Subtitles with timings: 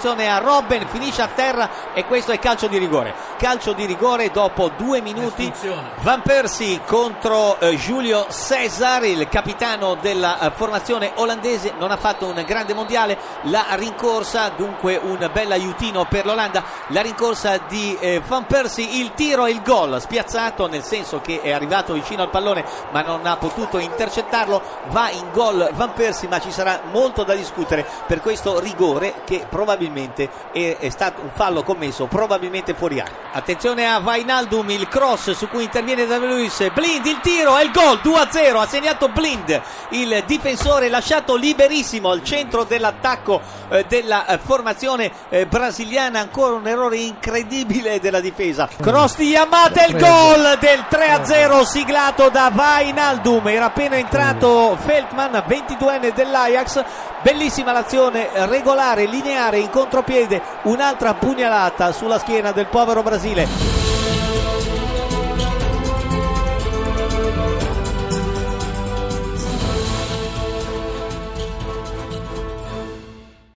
[0.00, 3.14] attenzione a Robben, finisce a terra e questo è calcio di rigore.
[3.36, 5.52] Calcio di rigore dopo due minuti.
[6.00, 12.26] Van Persie contro eh, Giulio Cesar, il capitano della eh, formazione olandese, non ha fatto
[12.26, 13.18] un grande mondiale.
[13.42, 16.62] La rincorsa, dunque un bel aiutino per l'Olanda.
[16.88, 21.40] La rincorsa di eh, Van Persie, il tiro e il gol spiazzato, nel senso che
[21.40, 24.62] è arrivato vicino al pallone ma non ha potuto intercettarlo.
[24.88, 29.46] Va in gol Van Persie, ma ci sarà molto da discutere per questo rigore che
[29.48, 33.28] probabilmente è, è stato un fallo commesso, probabilmente fuori aria.
[33.32, 37.70] Attenzione a Vainaldum, il cross su cui interviene David Luiz, Blind il tiro e il
[37.70, 44.38] gol 2-0, ha segnato Blind, il difensore lasciato liberissimo al centro dell'attacco eh, della eh,
[44.38, 48.68] formazione eh, brasiliana, ancora un errore incredibile della difesa.
[48.80, 56.12] Cross di Yamata, il gol del 3-0 siglato da Vainaldum, era appena entrato Feldman, 22enne
[56.12, 56.84] dell'Ajax,
[57.22, 64.19] bellissima l'azione regolare, lineare in contropiede, un'altra pugnalata sulla schiena del povero Brasile.